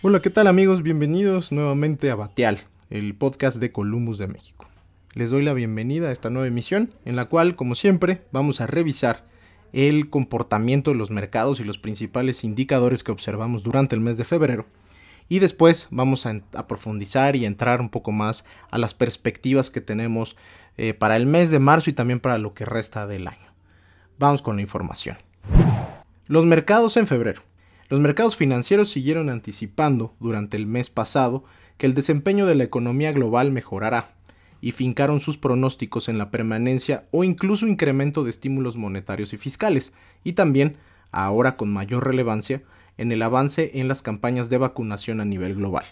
[0.00, 0.84] Hola, ¿qué tal amigos?
[0.84, 4.68] Bienvenidos nuevamente a Batial, el podcast de Columbus de México.
[5.12, 8.68] Les doy la bienvenida a esta nueva emisión en la cual, como siempre, vamos a
[8.68, 9.26] revisar
[9.72, 14.24] el comportamiento de los mercados y los principales indicadores que observamos durante el mes de
[14.24, 14.66] febrero.
[15.28, 20.36] Y después vamos a, profundizar y entrar un poco más a las perspectivas que tenemos
[20.76, 23.52] eh, para el mes de marzo y también para lo que resta del año.
[24.16, 25.18] Vamos con la información.
[26.28, 27.47] Los mercados en febrero.
[27.88, 31.44] Los mercados financieros siguieron anticipando durante el mes pasado
[31.78, 34.14] que el desempeño de la economía global mejorará
[34.60, 39.94] y fincaron sus pronósticos en la permanencia o incluso incremento de estímulos monetarios y fiscales,
[40.22, 40.76] y también,
[41.12, 42.62] ahora con mayor relevancia,
[42.98, 45.84] en el avance en las campañas de vacunación a nivel global,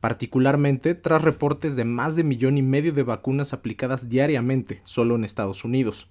[0.00, 5.24] particularmente tras reportes de más de millón y medio de vacunas aplicadas diariamente solo en
[5.24, 6.08] Estados Unidos.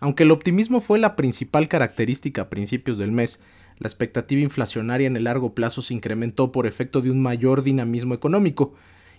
[0.00, 3.40] Aunque el optimismo fue la principal característica a principios del mes,
[3.78, 8.14] la expectativa inflacionaria en el largo plazo se incrementó por efecto de un mayor dinamismo
[8.14, 8.74] económico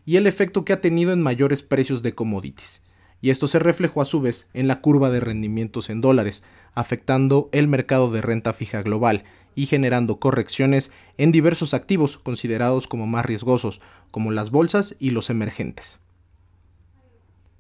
[0.06, 2.82] y el efecto que ha tenido en mayores precios de commodities.
[3.22, 7.50] Y esto se reflejó a su vez en la curva de rendimientos en dólares, afectando
[7.52, 9.24] el mercado de renta fija global
[9.56, 15.30] y generando correcciones en diversos activos considerados como más riesgosos, como las bolsas y los
[15.30, 16.00] emergentes.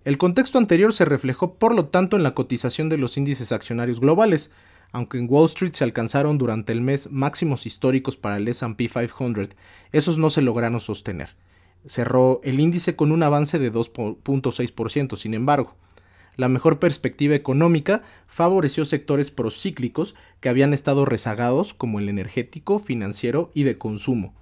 [0.03, 3.99] El contexto anterior se reflejó por lo tanto en la cotización de los índices accionarios
[3.99, 4.51] globales,
[4.95, 9.49] aunque en Wall Street se alcanzaron durante el mes máximos históricos para el SP 500,
[9.91, 11.35] esos no se lograron sostener.
[11.85, 15.75] Cerró el índice con un avance de 2.6%, sin embargo.
[16.37, 23.51] La mejor perspectiva económica favoreció sectores procíclicos que habían estado rezagados como el energético, financiero
[23.53, 24.33] y de consumo.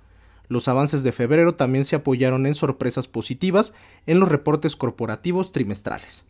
[0.50, 3.74] Los avances de febrero también se apoyaron en sorpresas positivas
[4.06, 6.26] en los reportes corporativos trimestrales.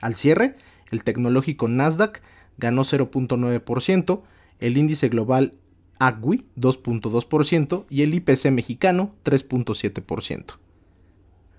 [0.00, 0.54] Al cierre,
[0.92, 2.22] el tecnológico Nasdaq
[2.58, 4.22] ganó 0.9%,
[4.60, 5.54] el índice global
[5.98, 10.56] AGWI 2.2% y el IPC mexicano 3.7%.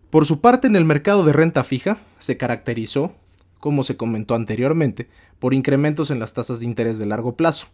[0.09, 3.13] Por su parte, en el mercado de renta fija se caracterizó,
[3.59, 5.09] como se comentó anteriormente,
[5.39, 7.67] por incrementos en las tasas de interés de largo plazo.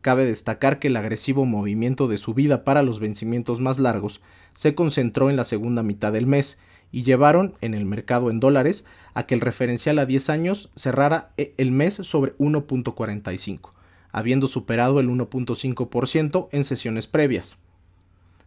[0.00, 4.20] Cabe destacar que el agresivo movimiento de subida para los vencimientos más largos
[4.54, 6.58] se concentró en la segunda mitad del mes
[6.90, 8.84] y llevaron en el mercado en dólares
[9.14, 13.72] a que el referencial a 10 años cerrara e, el mes sobre 1.45,
[14.12, 17.58] habiendo superado el 1.5% en sesiones previas.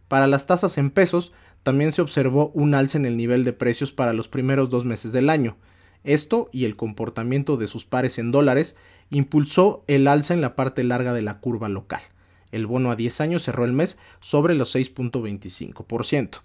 [0.08, 1.32] Para las tasas en pesos,
[1.62, 5.12] también se observó un alza en el nivel de precios para los primeros dos meses
[5.12, 5.56] del año.
[6.04, 8.76] Esto y el comportamiento de sus pares en dólares
[9.10, 12.02] impulsó el alza en la parte larga de la curva local.
[12.50, 16.40] El bono a 10 años cerró el mes sobre los 6.25%.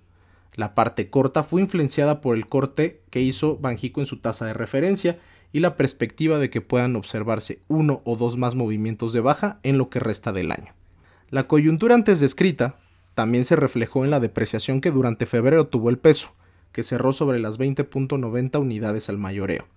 [0.57, 4.55] La parte corta fue influenciada por el corte que hizo Banjico en su tasa de
[4.55, 5.19] referencia
[5.53, 9.77] y la perspectiva de que puedan observarse uno o dos más movimientos de baja en
[9.77, 10.73] lo que resta del año.
[11.29, 12.79] La coyuntura antes descrita
[13.13, 16.33] también se reflejó en la depreciación que durante febrero tuvo el peso,
[16.71, 19.67] que cerró sobre las 20.90 unidades al mayoreo,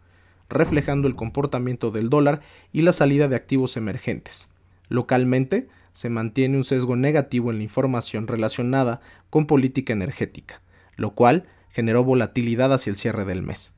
[0.48, 2.40] reflejando el comportamiento del dólar
[2.72, 4.48] y la salida de activos emergentes.
[4.88, 10.62] Localmente, se mantiene un sesgo negativo en la información relacionada con política energética,
[10.96, 13.72] lo cual generó volatilidad hacia el cierre del mes.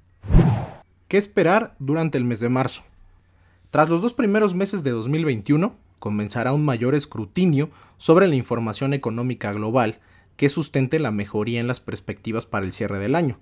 [1.09, 2.83] ¿Qué esperar durante el mes de marzo?
[3.71, 9.53] Tras los dos primeros meses de 2021, comenzará un mayor escrutinio sobre la información económica
[9.53, 10.01] global
[10.37, 13.39] que sustente la mejoría en las perspectivas para el cierre del año.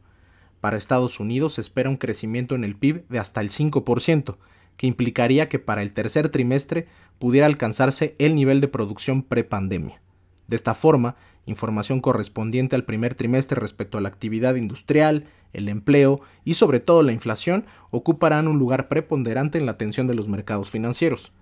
[0.60, 4.37] Para Estados Unidos se espera un crecimiento en el PIB de hasta el 5%,
[4.76, 6.87] que implicaría que para el tercer trimestre
[7.19, 10.00] pudiera alcanzarse el nivel de producción prepandemia.
[10.47, 11.16] De esta forma,
[11.47, 17.03] información correspondiente al primer trimestre respecto a la actividad industrial, el empleo y sobre todo
[17.03, 21.33] la inflación ocuparán un lugar preponderante en la atención de los mercados financieros.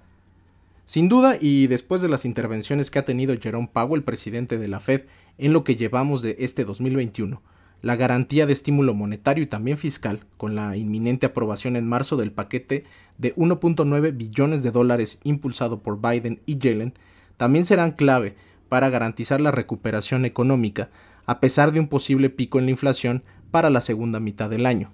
[0.86, 4.80] Sin duda, y después de las intervenciones que ha tenido Jerome Powell, presidente de la
[4.80, 5.02] Fed,
[5.36, 7.42] en lo que llevamos de este 2021,
[7.82, 12.32] la garantía de estímulo monetario y también fiscal, con la inminente aprobación en marzo del
[12.32, 12.84] paquete
[13.18, 16.94] de 1.9 billones de dólares impulsado por Biden y Yellen,
[17.36, 18.34] también serán clave
[18.68, 20.90] para garantizar la recuperación económica
[21.26, 24.92] a pesar de un posible pico en la inflación para la segunda mitad del año.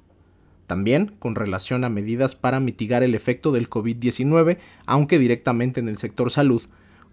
[0.67, 5.99] También con relación a medidas para mitigar el efecto del COVID-19, aunque directamente en el
[5.99, 6.62] sector salud,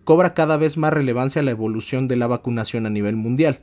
[0.03, 3.59] cobra cada vez más relevancia la evolución de la vacunación a nivel mundial.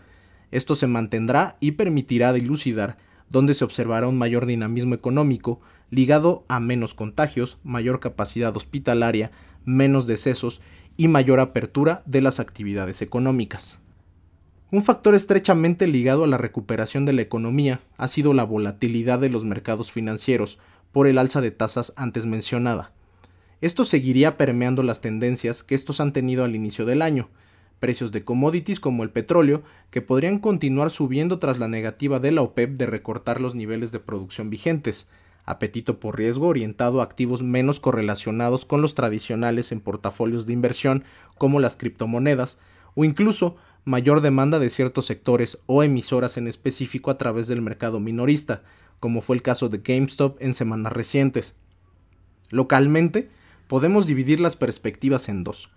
[0.51, 2.97] Esto se mantendrá y permitirá dilucidar
[3.29, 5.61] donde se observará un mayor dinamismo económico
[5.91, 9.31] ligado a menos contagios, mayor capacidad hospitalaria,
[9.65, 10.61] menos decesos
[10.99, 13.79] y mayor apertura de las actividades económicas.
[14.73, 19.31] Un factor estrechamente ligado a la recuperación de la economía ha sido la volatilidad de
[19.31, 20.59] los mercados financieros
[20.93, 22.93] por el alza de tasas antes mencionada.
[23.61, 27.29] Esto seguiría permeando las tendencias que estos han tenido al inicio del año,
[27.79, 32.43] precios de commodities como el petróleo, que podrían continuar subiendo tras la negativa de la
[32.43, 35.09] OPEP de recortar los niveles de producción vigentes,
[35.49, 41.05] apetito por riesgo orientado a activos menos correlacionados con los tradicionales en portafolios de inversión
[41.39, 42.59] como las criptomonedas,
[42.95, 47.99] o incluso mayor demanda de ciertos sectores o emisoras en específico a través del mercado
[47.99, 48.63] minorista,
[49.01, 51.57] como fue el caso de GameStop en semanas recientes.
[52.51, 53.31] Localmente,
[53.69, 55.71] podemos dividir las perspectivas en dos.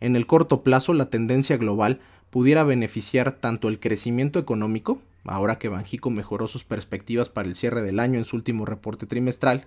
[0.00, 5.68] En el corto plazo, la tendencia global pudiera beneficiar tanto el crecimiento económico, ahora que
[5.68, 9.66] Banjico mejoró sus perspectivas para el cierre del año en su último reporte trimestral,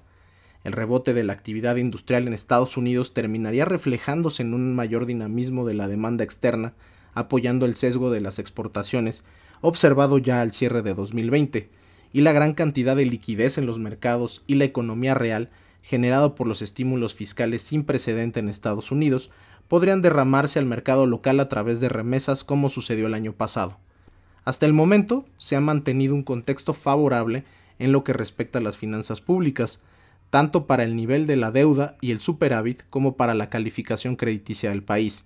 [0.63, 5.65] el rebote de la actividad industrial en Estados Unidos terminaría reflejándose en un mayor dinamismo
[5.65, 6.73] de la demanda externa,
[7.13, 9.23] apoyando el sesgo de las exportaciones,
[9.61, 11.69] observado ya al cierre de 2020,
[12.13, 15.49] y la gran cantidad de liquidez en los mercados y la economía real
[15.87, 19.31] generado por los estímulos fiscales sin precedente en Estados Unidos,
[19.69, 23.79] podrían derramarse al mercado local a través de remesas como sucedió el año pasado.
[24.47, 27.43] Hasta el momento se ha mantenido un contexto favorable
[27.79, 29.81] en lo que respecta a las finanzas públicas,
[30.29, 34.69] tanto para el nivel de la deuda y el superávit como para la calificación crediticia
[34.69, 35.25] del país.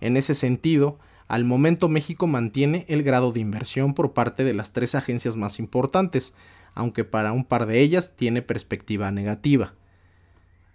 [0.00, 0.98] En ese sentido,
[1.28, 5.58] al momento México mantiene el grado de inversión por parte de las tres agencias más
[5.58, 6.32] importantes,
[6.72, 9.74] aunque para un par de ellas tiene perspectiva negativa.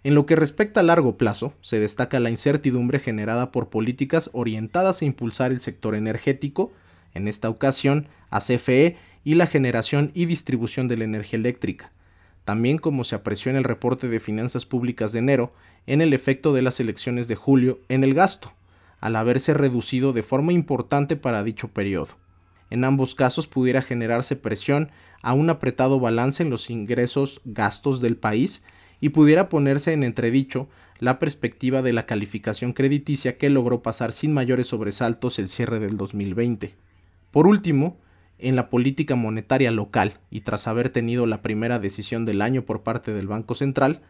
[0.04, 5.02] En lo que respecta a largo plazo, se destaca la incertidumbre generada por políticas orientadas
[5.02, 6.70] a impulsar el sector energético,
[7.14, 11.92] en esta ocasión a CFE y la generación y distribución de la energía eléctrica,
[12.44, 15.52] también como se apreció en el reporte de finanzas públicas de enero,
[15.86, 18.52] en el efecto de las elecciones de julio en el gasto,
[19.00, 22.16] al haberse reducido de forma importante para dicho periodo.
[22.70, 24.90] En ambos casos pudiera generarse presión
[25.22, 28.62] a un apretado balance en los ingresos gastos del país
[29.00, 30.68] y pudiera ponerse en entredicho
[30.98, 35.96] la perspectiva de la calificación crediticia que logró pasar sin mayores sobresaltos el cierre del
[35.96, 36.74] 2020.
[37.38, 37.98] Por último,
[38.40, 42.82] en la política monetaria local y tras haber tenido la primera decisión del año por
[42.82, 44.02] parte del Banco Central,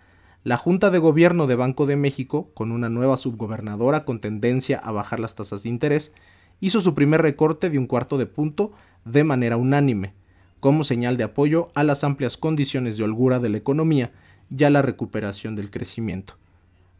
[0.45, 4.93] la Junta de Gobierno de Banco de México, con una nueva subgobernadora con tendencia a
[4.93, 6.15] bajar las tasas de interés,
[6.61, 8.73] hizo su primer recorte de un cuarto de punto
[9.05, 10.15] de manera unánime,
[10.59, 14.11] como señal de apoyo a las amplias condiciones de holgura de la economía
[14.49, 16.39] ya la recuperación del crecimiento.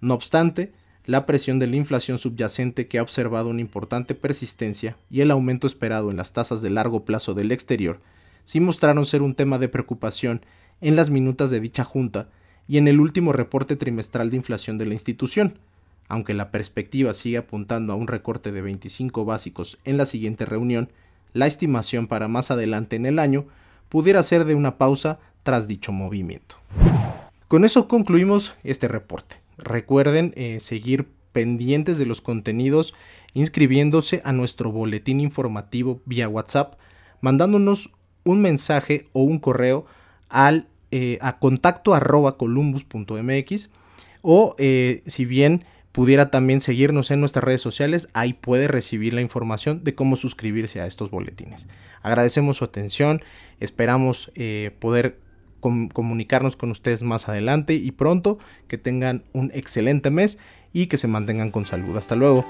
[0.03, 0.75] No obstante,
[1.09, 5.67] la presión de la inflación subyacente que ha observado una importante persistencia y el aumento
[5.67, 7.99] esperado en las tasas de largo plazo del exterior
[8.45, 10.43] sí mostraron ser un tema de preocupación
[10.83, 12.29] en las minutas de dicha junta
[12.69, 15.59] y en el último reporte trimestral de inflación de la institución,
[16.09, 20.91] aunque la perspectiva sigue apuntando a un recorte de 25 básicos en la siguiente reunión,
[21.33, 23.47] la estimación para más adelante en el año
[23.89, 26.57] pudiera ser de una pausa tras dicho movimiento.
[27.49, 29.48] Con eso concluimos este reporte.
[29.59, 32.95] Recuerden eh, seguir pendientes de los contenidos
[33.35, 36.75] inscribiéndose a nuestro boletín informativo vía WhatsApp,
[37.21, 37.91] mandándonos
[38.25, 39.87] un mensaje o un correo
[40.29, 43.71] al eh, a contacto arroba columbus.mx
[44.23, 49.21] o eh, si bien pudiera también seguirnos en nuestras redes sociales, ahí puede recibir la
[49.21, 51.67] información de cómo suscribirse a estos boletines.
[52.03, 53.21] Agradecemos su atención,
[53.59, 54.31] esperamos
[54.79, 55.19] poder
[55.61, 58.39] comunicarnos con ustedes más adelante y pronto.
[58.67, 60.39] Que tengan un excelente mes
[60.73, 61.97] y que se mantengan con salud.
[61.97, 62.45] Hasta luego.